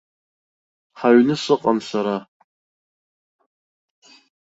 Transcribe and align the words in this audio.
Ҳаҩны 0.99 1.35
сыҟан 1.43 1.77
сара. 1.89 2.17